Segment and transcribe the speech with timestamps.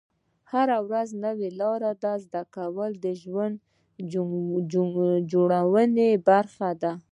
[0.51, 1.91] هره ورځ نوې لارې
[2.25, 3.55] زده کول د ژوند
[5.51, 6.93] جوړونې برخه ده.